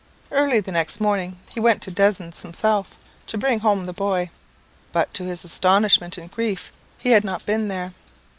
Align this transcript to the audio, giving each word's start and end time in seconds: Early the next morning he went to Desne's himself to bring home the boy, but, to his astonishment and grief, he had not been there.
Early 0.31 0.59
the 0.61 0.71
next 0.71 0.99
morning 0.99 1.37
he 1.53 1.59
went 1.59 1.79
to 1.83 1.91
Desne's 1.91 2.41
himself 2.41 2.97
to 3.27 3.37
bring 3.37 3.59
home 3.59 3.85
the 3.85 3.93
boy, 3.93 4.31
but, 4.91 5.13
to 5.13 5.25
his 5.25 5.43
astonishment 5.45 6.17
and 6.17 6.31
grief, 6.31 6.71
he 6.97 7.11
had 7.11 7.23
not 7.23 7.45
been 7.45 7.67
there. 7.67 7.93